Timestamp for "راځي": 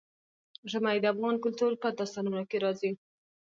2.63-2.91